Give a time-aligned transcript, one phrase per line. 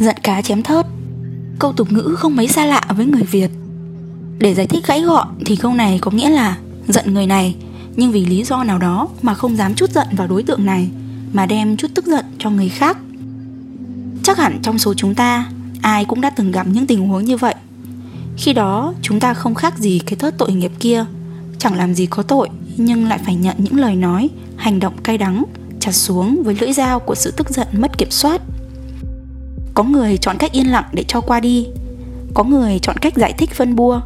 [0.00, 0.86] Giận cá chém thớt.
[1.58, 3.50] Câu tục ngữ không mấy xa lạ với người Việt.
[4.38, 6.56] Để giải thích gãy gọn thì câu này có nghĩa là
[6.88, 7.56] Giận người này,
[7.96, 10.90] Nhưng vì lý do nào đó mà không dám chút giận vào đối tượng này,
[11.32, 12.98] Mà đem chút tức giận cho người khác.
[14.22, 15.50] Chắc hẳn trong số chúng ta,
[15.82, 17.54] Ai cũng đã từng gặp những tình huống như vậy.
[18.36, 21.04] Khi đó, chúng ta không khác gì cái thớt tội nghiệp kia.
[21.58, 25.18] Chẳng làm gì có tội, Nhưng lại phải nhận những lời nói, Hành động cay
[25.18, 25.44] đắng,
[25.80, 28.42] Chặt xuống với lưỡi dao của sự tức giận mất kiểm soát.
[29.80, 31.68] Có người chọn cách yên lặng để cho qua đi
[32.34, 34.00] Có người chọn cách giải thích phân bua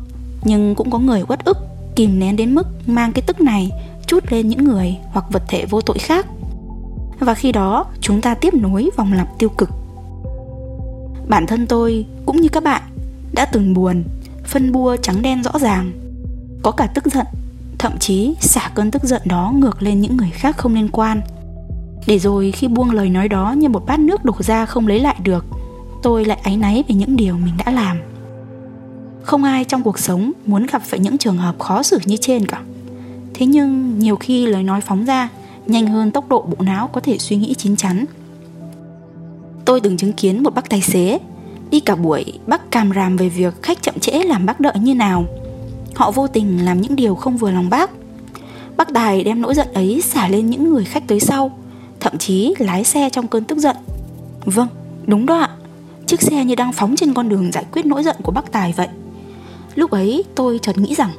[0.44, 1.58] Nhưng cũng có người uất ức
[1.96, 3.70] Kìm nén đến mức mang cái tức này
[4.06, 6.26] Chút lên những người hoặc vật thể vô tội khác
[7.18, 9.70] Và khi đó chúng ta tiếp nối vòng lặp tiêu cực
[11.28, 12.82] Bản thân tôi cũng như các bạn
[13.32, 14.04] đã từng buồn,
[14.44, 15.92] phân bua trắng đen rõ ràng.
[16.62, 17.26] Có cả tức giận,
[17.78, 21.20] thậm chí xả cơn tức giận đó ngược lên những người khác không liên quan.
[22.06, 25.00] Để rồi khi buông lời nói đó như một bát nước đổ ra không lấy
[25.00, 25.46] lại được,
[26.04, 28.00] tôi lại áy náy về những điều mình đã làm.
[29.22, 32.46] Không ai trong cuộc sống muốn gặp phải những trường hợp khó xử như trên
[32.46, 32.62] cả.
[33.34, 35.28] Thế nhưng nhiều khi lời nói phóng ra
[35.66, 38.04] nhanh hơn tốc độ bộ não có thể suy nghĩ chín chắn.
[39.64, 41.18] Tôi từng chứng kiến một bác tài xế
[41.70, 44.94] Đi cả buổi bác càm ràm về việc khách chậm trễ làm bác đợi như
[44.94, 45.24] nào.
[45.94, 47.90] Họ vô tình làm những điều không vừa lòng bác.
[48.76, 51.58] Bác Tài đem nỗi giận ấy xả lên những người khách tới sau
[52.00, 53.76] Thậm chí lái xe trong cơn tức giận.
[54.44, 54.68] Vâng,
[55.06, 55.53] đúng đó ạ.
[56.06, 58.72] Chiếc xe như đang phóng trên con đường giải quyết nỗi giận của bác Tài
[58.76, 58.88] vậy.
[59.74, 61.10] Lúc ấy, tôi chợt nghĩ rằng,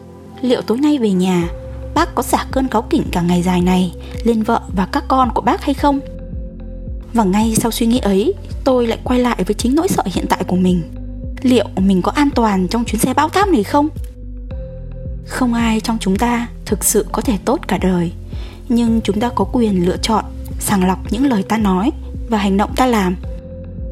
[0.42, 1.48] Liệu tối nay về nhà,
[1.94, 5.32] Bác có xả cơn cáu kỉnh cả ngày dài này Lên vợ và các con
[5.34, 6.00] của bác hay không?
[7.14, 8.34] Và ngay sau suy nghĩ ấy,
[8.64, 10.82] Tôi lại quay lại với chính nỗi sợ hiện tại của mình.
[11.42, 13.90] Liệu mình có an toàn trong chuyến xe bão táp này không?
[15.26, 18.12] Không ai trong chúng ta thực sự có thể tốt cả đời,
[18.70, 20.26] Nhưng chúng ta có quyền lựa chọn
[20.60, 21.92] Sàng lọc những lời ta nói
[22.30, 23.16] Và hành động ta làm.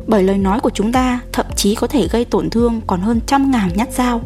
[0.07, 3.19] Bởi lời nói của chúng ta thậm chí có thể gây tổn thương còn hơn
[3.25, 4.21] trăm ngàn nhát dao.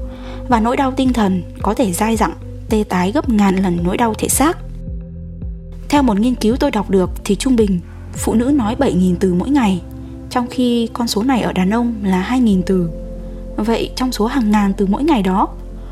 [0.50, 2.34] Và nỗi đau tinh thần có thể dai dẳng,
[2.70, 4.58] Tê tái gấp ngàn lần nỗi đau thể xác.
[5.90, 7.80] Theo một nghiên cứu tôi đọc được thì trung bình,
[8.14, 9.82] phụ nữ nói 7.000 từ mỗi ngày,
[10.30, 12.90] Trong khi con số này ở đàn ông là 2.000 từ.
[13.56, 15.48] Vậy trong số hàng ngàn từ mỗi ngày đó,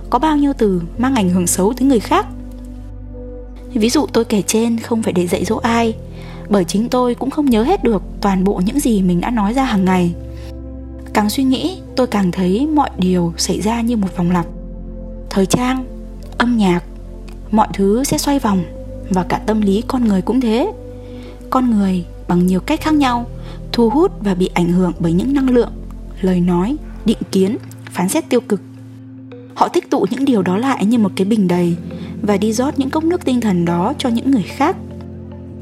[0.09, 2.25] Có bao nhiêu từ mang ảnh hưởng xấu tới người khác?
[3.73, 5.95] Ví dụ tôi kể trên không phải để dạy dỗ ai
[6.49, 9.53] bởi chính tôi cũng không nhớ hết được toàn bộ những gì mình đã nói
[9.53, 10.13] ra hàng ngày.
[11.13, 14.45] Càng suy nghĩ tôi càng thấy mọi điều xảy ra như một vòng lặp.
[15.29, 15.85] Thời trang,
[16.37, 16.83] âm nhạc,
[17.51, 18.63] mọi thứ sẽ xoay vòng
[19.09, 20.71] Và cả tâm lý con người cũng thế.
[21.49, 23.25] Con người bằng nhiều cách khác nhau
[23.71, 25.71] thu hút và bị ảnh hưởng bởi những năng lượng
[26.21, 26.75] lời nói
[27.05, 27.57] định kiến
[27.91, 28.61] phán xét tiêu cực.
[29.55, 31.75] Họ tích tụ những điều đó lại như một cái bình đầy
[32.21, 34.75] và đi rót những cốc nước tinh thần đó cho những người khác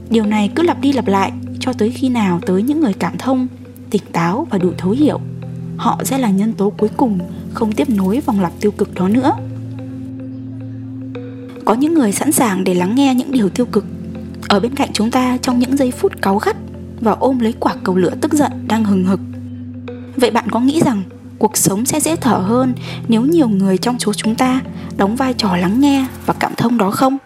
[0.10, 3.18] điều này cứ lặp đi lặp lại cho tới khi nào tới những người cảm
[3.18, 3.48] thông,
[3.90, 5.20] tỉnh táo và đủ thấu hiểu
[5.78, 7.20] họ sẽ là nhân tố cuối cùng
[7.54, 9.32] không tiếp nối vòng lặp tiêu cực đó nữa
[11.66, 13.86] có những người sẵn sàng để lắng nghe những điều tiêu cực
[14.48, 16.56] ở bên cạnh chúng ta, trong những giây phút cáu gắt
[17.02, 19.20] và ôm lấy quả cầu lửa tức giận đang hừng hực.
[20.16, 21.04] Vậy bạn có nghĩ rằng
[21.40, 22.74] cuộc sống sẽ dễ thở hơn
[23.08, 24.62] nếu nhiều người trong số chúng ta
[24.98, 27.18] đóng vai trò lắng nghe và cảm thông đó không?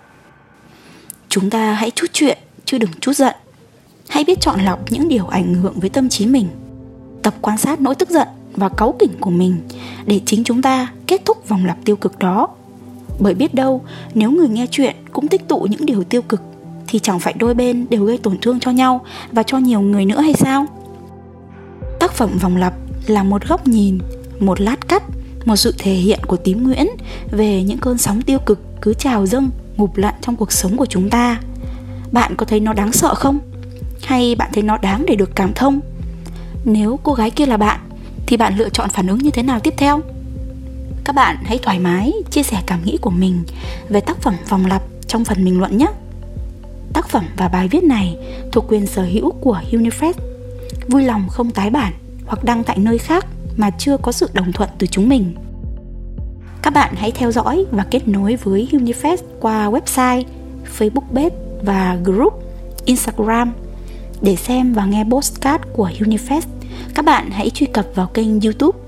[1.30, 3.36] Chúng ta hãy chút chuyện chứ đừng chút giận.
[4.10, 6.48] Hãy biết chọn lọc những điều ảnh hưởng với tâm trí mình.
[7.22, 9.56] Tập quan sát nỗi tức giận và cáu kỉnh của mình
[10.06, 12.48] để chính chúng ta kết thúc vòng lặp tiêu cực đó.
[13.20, 13.82] Bởi biết đâu,
[14.14, 16.42] nếu người nghe chuyện cũng tích tụ những điều tiêu cực
[16.88, 19.02] thì chẳng phải đôi bên đều gây tổn thương cho nhau
[19.32, 20.66] và cho nhiều người nữa hay sao
[22.00, 22.74] tác phẩm vòng lặp
[23.08, 24.00] là một góc nhìn
[24.40, 25.04] một lát cắt
[25.46, 26.88] một sự thể hiện của tím nguyễn
[27.32, 30.86] về những cơn sóng tiêu cực cứ trào dâng ngụp lặn trong cuộc sống của
[30.86, 31.40] chúng ta
[32.12, 33.40] bạn có thấy nó đáng sợ không
[34.04, 35.80] hay bạn thấy nó đáng để được cảm thông
[36.66, 37.80] nếu cô gái kia là bạn
[38.28, 40.02] thì bạn lựa chọn phản ứng như thế nào tiếp theo
[41.04, 43.44] các bạn hãy thoải mái chia sẻ cảm nghĩ của mình
[43.90, 45.88] về tác phẩm vòng lặp trong phần bình luận nhé
[46.98, 48.18] Tác phẩm và bài viết này
[48.52, 50.14] thuộc quyền sở hữu của Unifresh.
[50.88, 51.94] Vui lòng không tái bản
[52.26, 53.26] hoặc đăng tại nơi khác
[53.58, 55.36] mà chưa có sự đồng thuận từ chúng mình.
[56.62, 60.24] Các bạn hãy theo dõi và kết nối với Unifest qua website,
[60.78, 62.44] Facebook page và group
[62.86, 63.54] Instagram.
[64.22, 66.48] Để xem và nghe postcard của Unifest,
[66.96, 68.80] các bạn hãy truy cập vào kênh YouTube,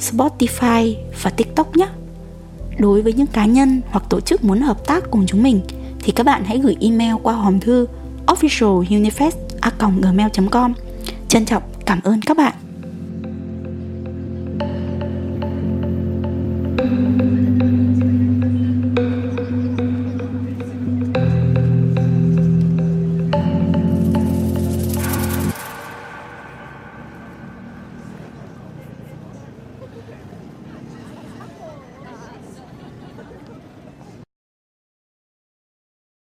[0.00, 1.88] Spotify và TikTok nhé.
[2.78, 5.60] Đối với những cá nhân hoặc tổ chức muốn hợp tác cùng chúng mình,
[6.00, 7.86] thì các bạn hãy gửi email qua hòm thư
[8.26, 10.72] officialunifest@gmail.com.
[11.28, 12.54] Trân trọng cảm ơn các bạn